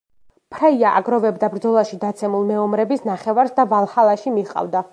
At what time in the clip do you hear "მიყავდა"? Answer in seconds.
4.39-4.83